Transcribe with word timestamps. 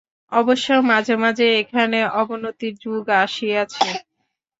অবশ্য 0.31 0.67
মাঝে 0.89 1.15
মাঝে 1.23 1.47
এখানে 1.61 1.99
অবনতির 2.21 2.73
যুগ 2.83 3.05
আসিয়াছে। 3.23 3.87